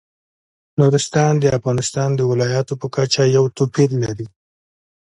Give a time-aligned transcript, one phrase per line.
[0.79, 4.27] نورستان د افغانستان د ولایاتو په کچه یو توپیر لري.